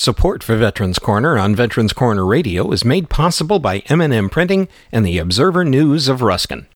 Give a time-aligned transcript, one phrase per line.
[0.00, 5.04] Support for Veterans Corner on Veterans Corner Radio is made possible by M&M Printing and
[5.04, 6.66] the Observer News of Ruskin.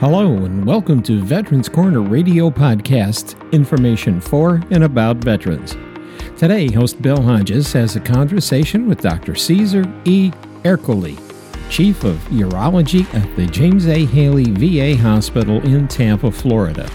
[0.00, 5.76] Hello and welcome to Veterans Corner Radio Podcast, information for and about veterans.
[6.38, 9.34] Today, host Bill Hodges has a conversation with Dr.
[9.34, 10.30] Cesar E.
[10.64, 11.14] Ercole,
[11.68, 14.06] Chief of Urology at the James A.
[14.06, 16.90] Haley VA Hospital in Tampa, Florida.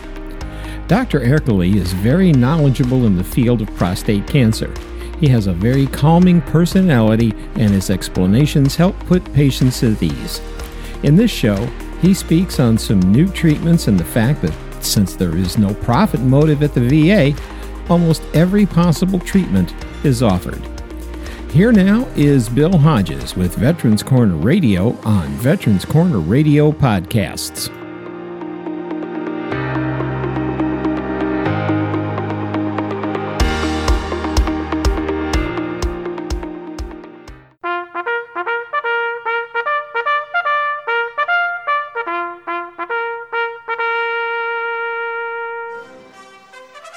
[0.91, 1.21] Dr.
[1.21, 4.73] Ercole is very knowledgeable in the field of prostate cancer.
[5.21, 10.41] He has a very calming personality, and his explanations help put patients at ease.
[11.04, 11.55] In this show,
[12.01, 16.19] he speaks on some new treatments and the fact that since there is no profit
[16.19, 17.41] motive at the VA,
[17.89, 19.73] almost every possible treatment
[20.04, 20.61] is offered.
[21.51, 27.80] Here now is Bill Hodges with Veterans Corner Radio on Veterans Corner Radio Podcasts.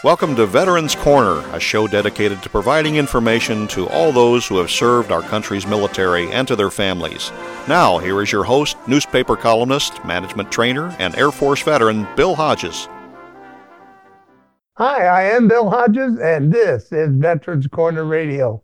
[0.05, 4.71] Welcome to Veterans Corner, a show dedicated to providing information to all those who have
[4.71, 7.33] served our country's military and to their families.
[7.69, 12.87] Now, here is your host, newspaper columnist, management trainer, and Air Force veteran, Bill Hodges.
[14.75, 18.63] Hi, I am Bill Hodges, and this is Veterans Corner Radio.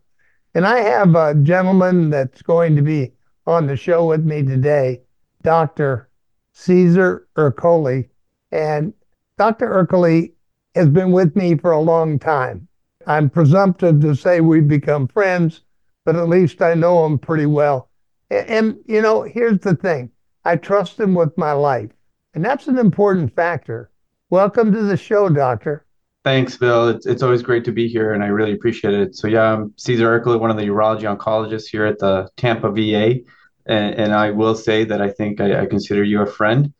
[0.53, 3.13] And I have a gentleman that's going to be
[3.47, 5.01] on the show with me today,
[5.41, 6.07] Dr.
[6.53, 8.07] Cesar Ercole.
[8.51, 8.93] And
[9.39, 9.73] Dr.
[9.73, 10.33] Ercole
[10.75, 12.67] has been with me for a long time.
[13.07, 15.61] I'm presumptive to say we've become friends,
[16.05, 17.89] but at least I know him pretty well.
[18.29, 20.11] And, and, you know, here's the thing
[20.45, 21.91] I trust him with my life,
[22.33, 23.89] and that's an important factor.
[24.29, 25.85] Welcome to the show, Doctor.
[26.23, 26.87] Thanks, Bill.
[26.87, 29.15] It's, it's always great to be here, and I really appreciate it.
[29.15, 33.21] So, yeah, I'm Cesar Ercole, one of the urology oncologists here at the Tampa VA.
[33.65, 36.73] And, and I will say that I think I, I consider you a friend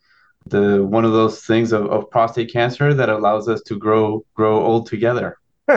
[0.46, 4.64] the one of those things of, of prostate cancer that allows us to grow grow
[4.64, 5.38] old together.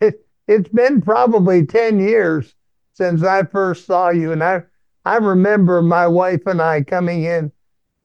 [0.00, 2.54] it, it's been probably 10 years
[2.92, 4.62] since I first saw you and I
[5.04, 7.52] I remember my wife and I coming in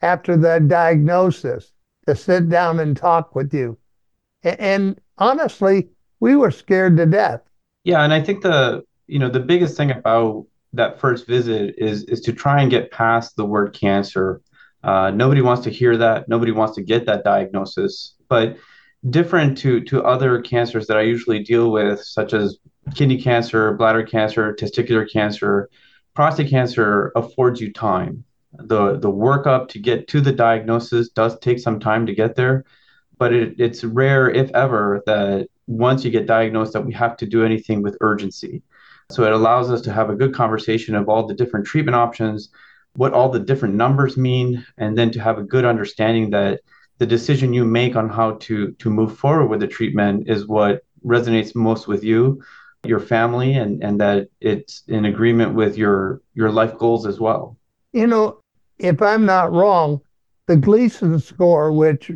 [0.02, 1.72] after that diagnosis
[2.08, 3.78] to sit down and talk with you.
[4.44, 5.90] And, and honestly,
[6.20, 7.42] we were scared to death.
[7.84, 12.04] Yeah, and I think the you know the biggest thing about that first visit is
[12.06, 14.42] is to try and get past the word cancer
[14.84, 16.28] uh, nobody wants to hear that.
[16.28, 18.16] Nobody wants to get that diagnosis.
[18.28, 18.58] But
[19.09, 22.58] different to to other cancers that I usually deal with, such as
[22.96, 25.70] kidney cancer, bladder cancer, testicular cancer,
[26.14, 28.24] prostate cancer affords you time.
[28.53, 32.66] The the workup to get to the diagnosis does take some time to get there,
[33.18, 37.25] but it, it's rare, if ever, that once you get diagnosed that we have to
[37.25, 38.62] do anything with urgency.
[39.09, 42.50] So it allows us to have a good conversation of all the different treatment options,
[42.96, 46.62] what all the different numbers mean, and then to have a good understanding that
[46.97, 50.84] the decision you make on how to to move forward with the treatment is what
[51.03, 52.41] resonates most with you,
[52.85, 57.57] your family, and and that it's in agreement with your your life goals as well.
[57.94, 58.40] You know,
[58.78, 60.02] if I'm not wrong,
[60.47, 62.12] the Gleason score, which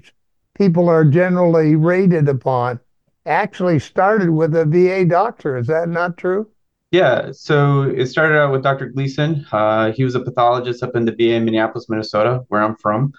[0.56, 2.80] people are generally rated upon,
[3.26, 5.58] actually started with a VA doctor.
[5.58, 6.48] Is that not true?
[6.92, 8.88] Yeah, so it started out with Dr.
[8.88, 9.46] Gleason.
[9.52, 13.12] Uh, he was a pathologist up in the VA in Minneapolis, Minnesota, where I'm from.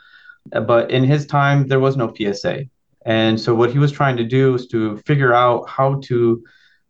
[0.52, 2.64] Uh, but in his time, there was no PSA.
[3.04, 6.42] And so what he was trying to do was to figure out how to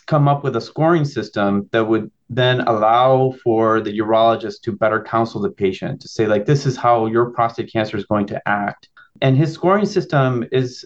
[0.06, 5.02] come up with a scoring system that would then allow for the urologist to better
[5.02, 8.40] counsel the patient to say, like, this is how your prostate cancer is going to
[8.48, 8.88] act.
[9.20, 10.84] And his scoring system is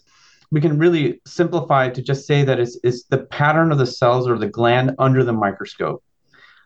[0.50, 4.28] we can really simplify to just say that it's, it's the pattern of the cells
[4.28, 6.02] or the gland under the microscope.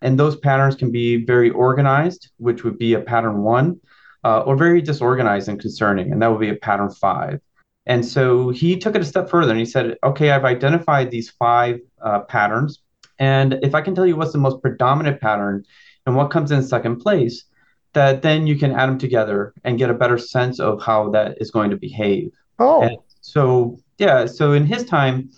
[0.02, 3.80] And those patterns can be very organized, which would be a pattern one,
[4.24, 7.40] uh, or very disorganized and concerning, and that would be a pattern five.
[7.86, 11.30] And so he took it a step further and he said, okay, I've identified these
[11.30, 12.80] five uh, patterns.
[13.18, 15.64] And if I can tell you what's the most predominant pattern
[16.06, 17.44] and what comes in second place,
[17.92, 21.36] that then you can add them together and get a better sense of how that
[21.40, 22.32] is going to behave.
[22.58, 22.82] Oh.
[22.82, 25.30] And so yeah, so in his time,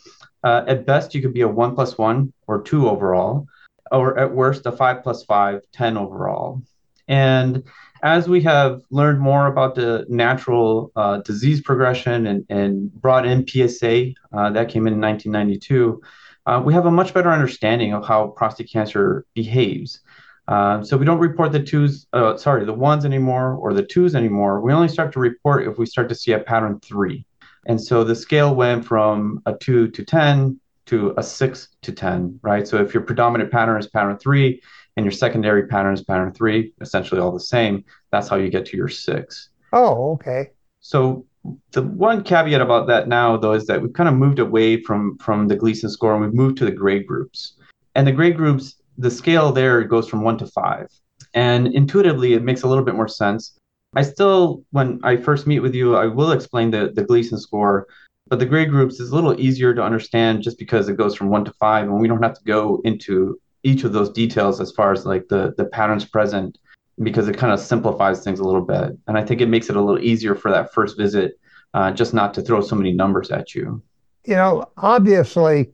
[0.44, 3.46] uh, at best you could be a one plus one or two overall,
[3.90, 6.62] or at worst a five plus five, 10 overall.
[7.08, 7.62] And
[8.02, 13.46] as we have learned more about the natural uh, disease progression and, and brought in
[13.46, 16.00] PSA, uh, that came in in 1992,
[16.46, 20.00] uh, we have a much better understanding of how prostate cancer behaves.
[20.48, 24.14] Uh, so we don't report the twos, uh, sorry, the ones anymore or the twos
[24.14, 24.60] anymore.
[24.60, 27.26] We only start to report if we start to see a pattern three.
[27.66, 32.38] And so the scale went from a two to 10 to a six to 10,
[32.42, 32.66] right?
[32.66, 34.62] So if your predominant pattern is pattern three
[34.96, 38.66] and your secondary pattern is pattern three, essentially all the same, that's how you get
[38.66, 39.50] to your six.
[39.72, 40.50] Oh, okay.
[40.80, 41.26] So
[41.72, 45.18] the one caveat about that now, though, is that we've kind of moved away from
[45.18, 47.54] from the Gleason score and we've moved to the grade groups.
[47.94, 50.88] And the grade groups, the scale there goes from one to five.
[51.34, 53.58] And intuitively, it makes a little bit more sense.
[53.96, 57.86] I still, when I first meet with you, I will explain the, the Gleason score,
[58.28, 61.30] but the grade groups is a little easier to understand just because it goes from
[61.30, 64.70] one to five, and we don't have to go into each of those details as
[64.70, 66.58] far as like the the patterns present
[67.02, 68.96] because it kind of simplifies things a little bit.
[69.06, 71.38] And I think it makes it a little easier for that first visit,
[71.74, 73.82] uh, just not to throw so many numbers at you.
[74.24, 75.72] You know, obviously,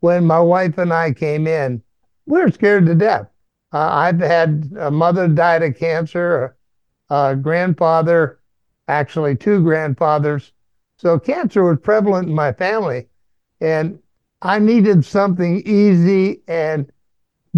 [0.00, 1.82] when my wife and I came in,
[2.26, 3.28] we were scared to death.
[3.72, 6.55] Uh, I've had a mother died of cancer,
[7.10, 8.40] a grandfather,
[8.88, 10.52] actually two grandfathers.
[10.98, 13.06] So cancer was prevalent in my family.
[13.60, 13.98] And
[14.42, 16.90] I needed something easy and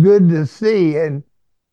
[0.00, 0.96] good to see.
[0.96, 1.22] And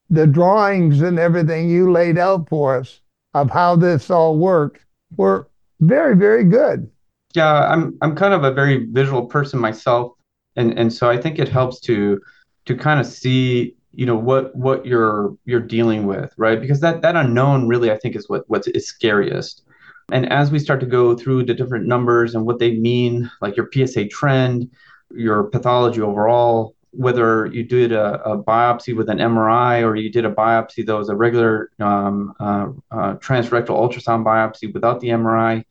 [0.10, 3.02] the drawings and everything you laid out for us
[3.34, 4.86] of how this all worked
[5.18, 5.50] were
[5.82, 6.90] very, very good.
[7.34, 10.14] Yeah, I'm I'm kind of a very visual person myself,
[10.56, 12.22] and and so I think it helps to
[12.66, 16.60] to kind of see you know what what you're you're dealing with, right?
[16.60, 19.64] Because that that unknown really I think is what what is scariest.
[20.12, 23.58] And as we start to go through the different numbers and what they mean, like
[23.58, 24.70] your PSA trend,
[25.12, 30.26] your pathology overall, whether you did a, a, biopsy with an MRI or you did
[30.26, 35.64] a biopsy that was a regular um, uh, uh, transrectal ultrasound biopsy without the MRI,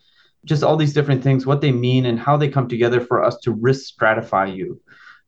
[0.45, 3.39] just all these different things, what they mean and how they come together for us
[3.39, 4.81] to risk stratify you,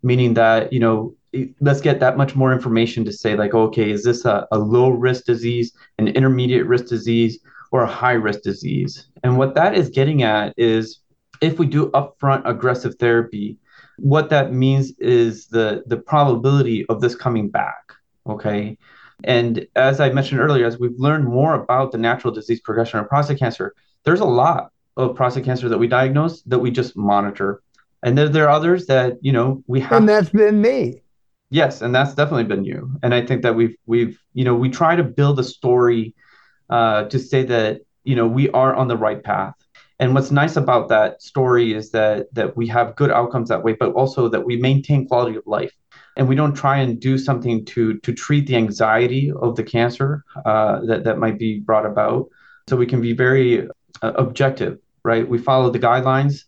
[0.03, 1.15] meaning that, you know,
[1.61, 4.91] let's get that much more information to say, like, okay, is this a, a low
[4.91, 7.39] risk disease, an intermediate risk disease,
[7.73, 9.09] or a high risk disease?
[9.23, 11.01] And what that is getting at is
[11.41, 13.59] if we do upfront aggressive therapy,
[13.99, 17.87] what that means is the the probability of this coming back
[18.29, 18.77] okay?
[19.25, 23.09] And as i mentioned earlier as we've learned more about the natural disease progression of
[23.09, 23.75] prostate cancer
[24.05, 27.63] there's a lot of prostate cancer that we diagnose that we just monitor.
[28.03, 31.03] And there, there are others that you know we have and that's been me
[31.51, 34.69] yes and that's definitely been you and i think that we've we've you know we
[34.69, 36.15] try to build a story
[36.71, 39.55] uh, to say that you know we are on the right path.
[39.99, 43.73] And what's nice about that story is that that we have good outcomes that way
[43.73, 45.73] but also that we maintain quality of life.
[46.17, 50.25] And we don't try and do something to to treat the anxiety of the cancer
[50.45, 52.29] uh, that that might be brought about.
[52.69, 53.69] So we can be very
[54.03, 55.29] uh, objective right?
[55.29, 56.47] We follow the guidelines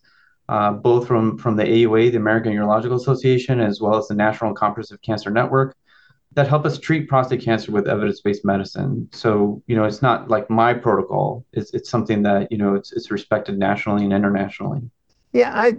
[0.49, 4.55] uh, both from from the AUA, the American Urological Association, as well as the National
[4.55, 5.77] Comprehensive Cancer Network
[6.35, 9.09] that help us treat prostate cancer with evidence-based medicine.
[9.13, 11.45] So, you know, it's not like my protocol.
[11.53, 14.83] It's it's something that, you know, it's it's respected nationally and internationally.
[15.33, 15.77] Yeah, I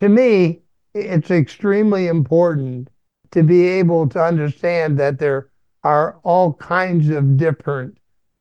[0.00, 0.60] to me,
[0.94, 2.88] it's extremely important
[3.30, 5.48] to be able to understand that there
[5.84, 7.96] are all kinds of different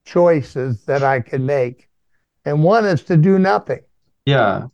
[0.06, 1.88] choices that I can make.
[2.46, 3.80] And one is to do nothing.
[4.26, 4.68] Yeah.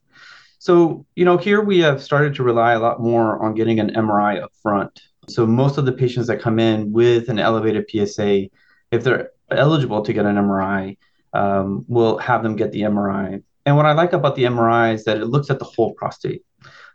[0.60, 3.92] So, you know, here we have started to rely a lot more on getting an
[3.92, 5.02] MRI up front.
[5.30, 8.48] So most of the patients that come in with an elevated PSA,
[8.92, 10.98] if they're eligible to get an MRI,
[11.34, 13.44] um, we'll have them get the MRI.
[13.66, 16.44] And what I like about the MRI is that it looks at the whole prostate,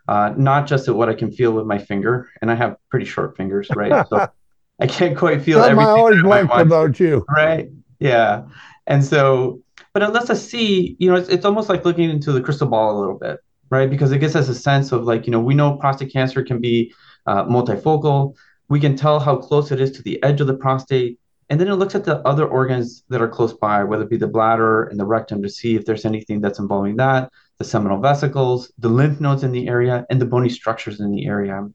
[0.07, 2.29] uh, not just at what I can feel with my finger.
[2.41, 4.05] And I have pretty short fingers, right?
[4.09, 4.27] So
[4.79, 5.95] I can't quite feel Something everything.
[5.95, 7.25] I always liked about you.
[7.29, 7.69] Right.
[7.99, 8.45] Yeah.
[8.87, 9.61] And so,
[9.93, 12.67] but it lets us see, you know, it's, it's almost like looking into the crystal
[12.67, 13.39] ball a little bit,
[13.73, 13.89] right?
[13.89, 16.61] Because it gives us a sense of like, you know, we know prostate cancer can
[16.61, 16.93] be
[17.25, 18.35] uh, multifocal.
[18.69, 21.19] We can tell how close it is to the edge of the prostate.
[21.49, 24.17] And then it looks at the other organs that are close by, whether it be
[24.17, 27.99] the bladder and the rectum, to see if there's anything that's involving that, the seminal
[27.99, 31.67] vesicles, the lymph nodes in the area, and the bony structures in the area.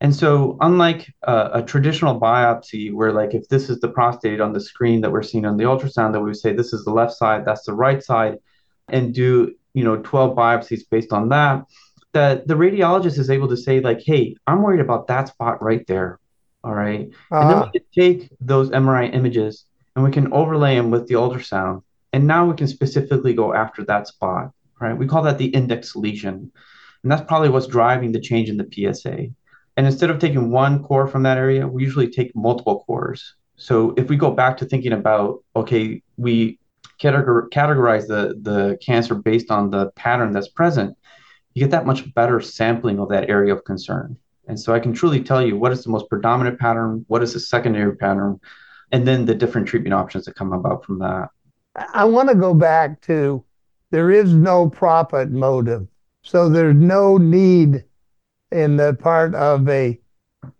[0.00, 4.52] And so, unlike uh, a traditional biopsy, where like if this is the prostate on
[4.52, 6.92] the screen that we're seeing on the ultrasound, that we would say this is the
[6.92, 8.38] left side, that's the right side,
[8.88, 11.64] and do you know 12 biopsies based on that
[12.12, 15.86] that the radiologist is able to say like hey i'm worried about that spot right
[15.86, 16.18] there
[16.62, 17.10] all right?
[17.30, 17.40] Uh-huh.
[17.40, 21.14] and then we can take those mri images and we can overlay them with the
[21.14, 21.82] ultrasound.
[22.12, 24.50] And now we can specifically go after that spot
[24.80, 24.96] right?
[24.96, 26.50] We call that the index lesion.
[27.02, 29.28] And that's probably what's driving the change in the psa
[29.76, 33.34] and instead of taking one core from that area we usually take multiple cores.
[33.56, 36.58] So if we go back to thinking about okay we
[37.00, 40.96] categorize the the cancer based on the pattern that's present
[41.54, 44.16] you get that much better sampling of that area of concern.
[44.46, 47.32] And so I can truly tell you what is the most predominant pattern, what is
[47.32, 48.40] the secondary pattern,
[48.92, 51.30] and then the different treatment options that come about from that.
[51.94, 53.42] I want to go back to
[53.90, 55.86] there is no profit motive.
[56.22, 57.84] So there's no need
[58.50, 59.98] in the part of a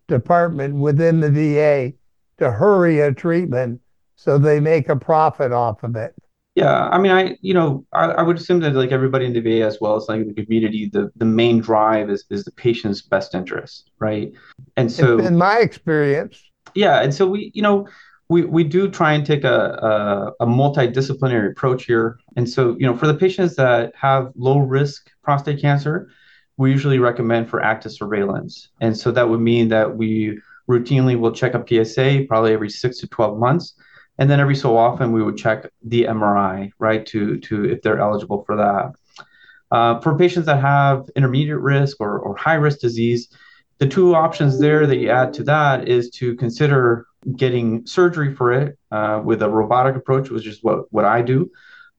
[0.08, 1.92] department within the VA
[2.38, 3.80] to hurry a treatment
[4.16, 6.14] so they make a profit off of it.
[6.54, 9.40] Yeah, I mean, I you know, I, I would assume that like everybody in the
[9.40, 13.02] VA as well as like the community, the the main drive is is the patient's
[13.02, 14.32] best interest, right?
[14.76, 16.40] And so, in my experience,
[16.74, 17.88] yeah, and so we you know
[18.28, 22.86] we we do try and take a, a a multidisciplinary approach here, and so you
[22.86, 26.08] know for the patients that have low risk prostate cancer,
[26.56, 30.38] we usually recommend for active surveillance, and so that would mean that we
[30.70, 33.74] routinely will check a PSA probably every six to twelve months
[34.18, 38.00] and then every so often we would check the MRI, right, to to if they're
[38.00, 38.92] eligible for that.
[39.70, 43.28] Uh, for patients that have intermediate risk or, or high risk disease,
[43.78, 47.06] the two options there that you add to that is to consider
[47.36, 51.50] getting surgery for it uh, with a robotic approach, which is what, what I do,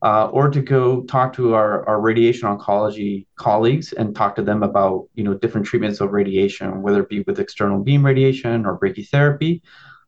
[0.01, 4.63] uh, or to go talk to our, our radiation oncology colleagues and talk to them
[4.63, 8.79] about you know different treatments of radiation, whether it be with external beam radiation or
[8.79, 9.61] brachytherapy,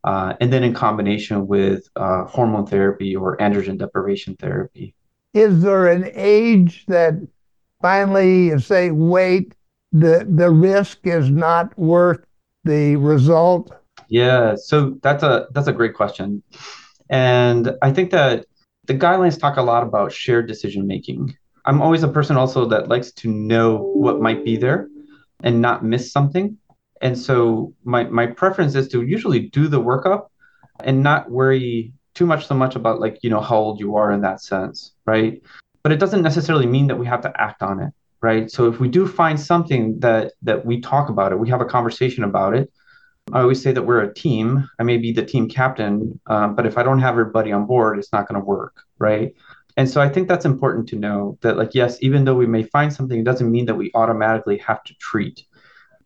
[0.04, 4.94] uh, and then in combination with uh, hormone therapy or androgen deprivation therapy.
[5.34, 7.14] Is there an age that
[7.82, 9.54] finally you say, wait,
[9.92, 12.24] the the risk is not worth
[12.64, 13.72] the result?
[14.08, 16.42] Yeah, so that's a that's a great question,
[17.10, 18.46] and I think that
[18.86, 21.36] the guidelines talk a lot about shared decision making.
[21.66, 24.88] I'm always a person also that likes to know what might be there
[25.42, 26.56] and not miss something.
[27.00, 30.26] And so my, my preference is to usually do the workup
[30.80, 34.10] and not worry too much so much about like, you know, how old you are
[34.10, 35.40] in that sense, right?
[35.82, 38.50] But it doesn't necessarily mean that we have to act on it, right?
[38.50, 41.64] So if we do find something that that we talk about it, we have a
[41.64, 42.72] conversation about it.
[43.32, 44.68] I always say that we're a team.
[44.78, 47.98] I may be the team captain, um, but if I don't have everybody on board,
[47.98, 49.34] it's not going to work, right?
[49.76, 52.64] And so I think that's important to know that, like, yes, even though we may
[52.64, 55.44] find something, it doesn't mean that we automatically have to treat.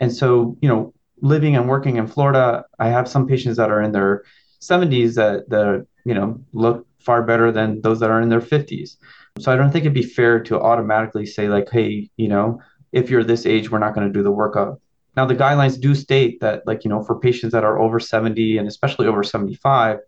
[0.03, 3.81] And so, you know, living and working in Florida, I have some patients that are
[3.81, 4.25] in their
[4.61, 8.97] 70s that, that you know, look far better than those that are in their 50s.
[9.39, 13.11] So I don't think it'd be fair to automatically say like, hey, you know, if
[13.11, 14.79] you're this age, we're not going to do the workup.
[15.17, 18.59] Now the guidelines do state that like, you know, for patients that are over 70
[18.59, 19.99] and especially over 75,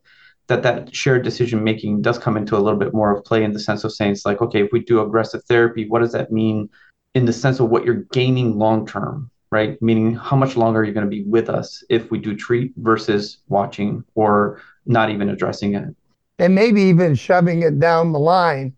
[0.49, 3.53] that that shared decision making does come into a little bit more of play in
[3.53, 6.33] the sense of saying it's like, okay, if we do aggressive therapy, what does that
[6.33, 6.69] mean
[7.15, 9.31] in the sense of what you're gaining long term?
[9.55, 9.81] Right?
[9.81, 12.73] Meaning, how much longer are you going to be with us if we do treat
[12.79, 15.95] versus watching or not even addressing it?
[16.41, 18.75] And maybe even shoving it down the line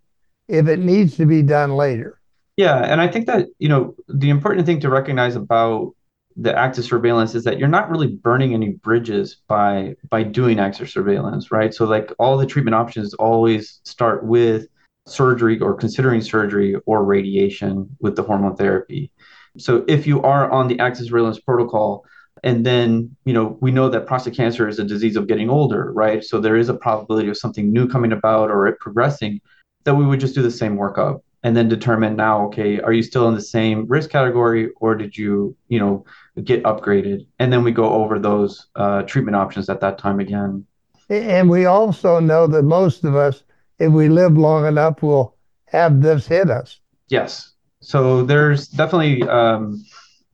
[0.49, 2.21] if it needs to be done later.
[2.59, 2.77] Yeah.
[2.77, 5.95] And I think that, you know, the important thing to recognize about
[6.37, 10.91] the active surveillance is that you're not really burning any bridges by by doing active
[10.91, 14.67] surveillance right so like all the treatment options always start with
[15.07, 19.11] surgery or considering surgery or radiation with the hormone therapy
[19.59, 22.05] so if you are on the active surveillance protocol,
[22.45, 25.93] and then you know we know that prostate cancer is a disease of getting older,
[25.93, 26.25] right?
[26.25, 29.41] So there is a probability of something new coming about or it progressing.
[29.85, 33.05] That we would just do the same workup and then determine now, okay, are you
[33.05, 36.05] still in the same risk category or did you, you know,
[36.43, 37.25] get upgraded?
[37.39, 40.67] And then we go over those uh, treatment options at that time again.
[41.09, 43.45] And we also know that most of us,
[43.79, 45.37] if we live long enough, will
[45.67, 46.81] have this hit us.
[47.09, 47.53] Yes,
[47.87, 49.85] so there's definitely um,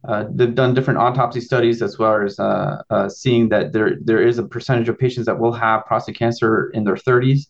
[0.09, 4.27] uh, they've done different autopsy studies as well as uh, uh, seeing that there there
[4.27, 7.49] is a percentage of patients that will have prostate cancer in their 30s,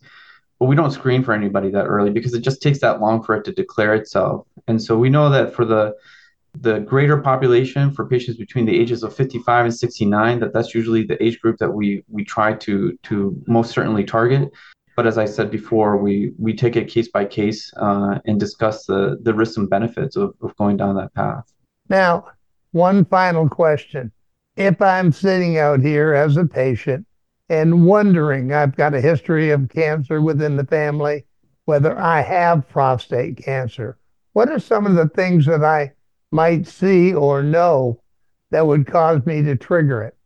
[0.59, 3.37] but we don't screen for anybody that early because it just takes that long for
[3.37, 4.45] it to declare itself.
[4.67, 5.95] And so we know that for the
[6.59, 11.05] the greater population for patients between the ages of 55 and 69 that that's usually
[11.05, 14.51] the age group that we we try to to most certainly target
[14.97, 18.87] but as I said before, we we take it case by case uh, and discuss
[18.87, 21.53] the the risks and benefits of, of going down that path.
[21.89, 22.27] Now,
[22.73, 24.13] one final question:
[24.57, 27.07] If I'm sitting out here as a patient
[27.49, 31.25] and wondering, I've got a history of cancer within the family,
[31.65, 33.99] whether I have prostate cancer,
[34.33, 35.93] what are some of the things that I
[36.31, 38.01] might see or know
[38.51, 40.17] that would cause me to trigger it?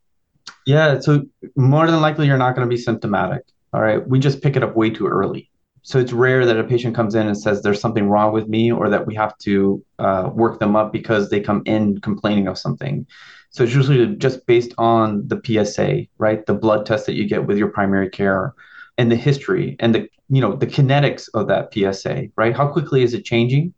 [0.66, 1.24] Yeah, so
[1.56, 3.42] more than likely you're not going to be symptomatic.
[3.72, 5.50] All right, we just pick it up way too early.
[5.82, 8.72] So it's rare that a patient comes in and says there's something wrong with me
[8.72, 12.58] or that we have to uh, work them up because they come in complaining of
[12.58, 13.06] something.
[13.50, 16.44] So it's usually just based on the PSA, right?
[16.44, 18.52] The blood test that you get with your primary care
[18.98, 22.56] and the history and the you know the kinetics of that PSA, right?
[22.56, 23.72] How quickly is it changing?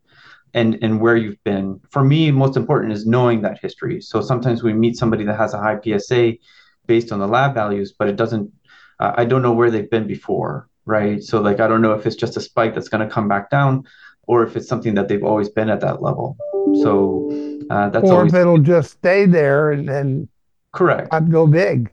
[0.54, 1.78] And, and where you've been.
[1.90, 4.00] For me, most important is knowing that history.
[4.00, 6.38] So sometimes we meet somebody that has a high PSA
[6.86, 8.50] based on the lab values, but it doesn't
[9.00, 11.22] I don't know where they've been before, right?
[11.22, 13.50] So like I don't know if it's just a spike that's going to come back
[13.50, 13.84] down,
[14.26, 16.36] or if it's something that they've always been at that level.
[16.82, 17.28] So
[17.70, 20.28] uh, that's or always if it'll just stay there and, then
[20.72, 21.12] correct.
[21.12, 21.90] not go big.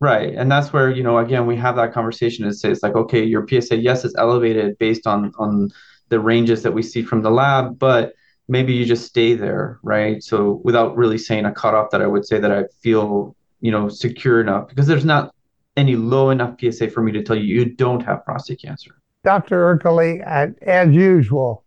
[0.00, 0.34] Right.
[0.34, 3.22] And that's where, you know, again, we have that conversation and say it's like, okay,
[3.22, 5.70] your PSA, yes, it's elevated based on on
[6.08, 8.14] the ranges that we see from the lab, but
[8.48, 10.22] maybe you just stay there, right?
[10.22, 13.88] So without really saying a cutoff that I would say that I feel, you know,
[13.88, 15.34] secure enough because there's not
[15.76, 18.96] any low enough PSA for me to tell you you don't have prostate cancer.
[19.24, 19.78] Dr.
[19.78, 21.64] Ercole, as usual,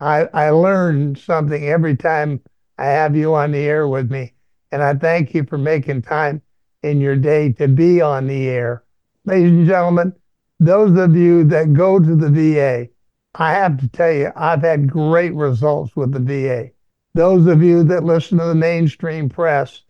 [0.00, 2.40] I, I learn something every time
[2.76, 4.34] I have you on the air with me.
[4.70, 6.42] And I thank you for making time
[6.82, 8.84] in your day to be on the air.
[9.24, 10.12] Ladies and gentlemen,
[10.60, 12.88] those of you that go to the VA,
[13.34, 16.70] I have to tell you, I've had great results with the VA.
[17.14, 19.82] Those of you that listen to the mainstream press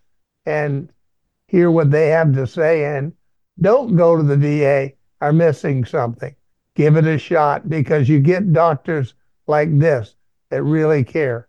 [0.47, 0.91] and
[1.47, 3.13] hear what they have to say and
[3.61, 6.35] don't go to the VA are missing something.
[6.75, 9.15] Give it a shot because you get doctors
[9.47, 10.15] like this
[10.51, 11.49] that really care.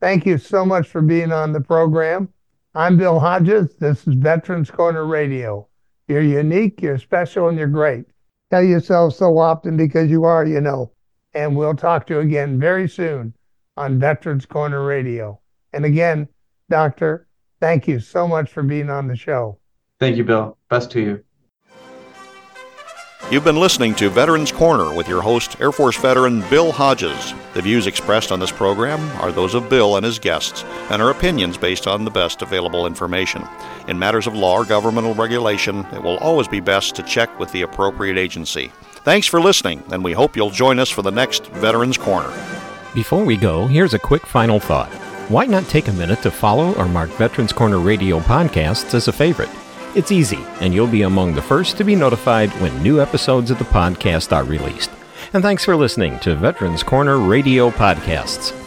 [0.00, 2.28] Thank you so much for being on the program.
[2.74, 3.74] I'm Bill Hodges.
[3.74, 5.66] This is Veterans Corner Radio.
[6.06, 8.04] You're unique, you're special, and you're great.
[8.50, 10.92] Tell yourself so often because you are, you know.
[11.34, 13.34] And we'll talk to you again very soon
[13.76, 15.40] on Veterans Corner Radio.
[15.72, 16.28] And again,
[16.68, 17.28] Doctor,
[17.60, 19.58] thank you so much for being on the show.
[19.98, 20.56] Thank you, Bill.
[20.68, 21.24] Best to you.
[23.28, 27.32] You've been listening to Veterans Corner with your host, Air Force veteran Bill Hodges.
[27.54, 31.10] The views expressed on this program are those of Bill and his guests and are
[31.10, 33.44] opinions based on the best available information.
[33.86, 37.52] In matters of law or governmental regulation, it will always be best to check with
[37.52, 38.72] the appropriate agency.
[39.04, 42.32] Thanks for listening, and we hope you'll join us for the next Veterans Corner.
[42.94, 44.90] Before we go, here's a quick final thought.
[45.28, 49.12] Why not take a minute to follow or mark Veterans Corner Radio podcasts as a
[49.12, 49.50] favorite?
[49.96, 53.58] It's easy, and you'll be among the first to be notified when new episodes of
[53.58, 54.90] the podcast are released.
[55.32, 58.59] And thanks for listening to Veterans Corner Radio Podcasts.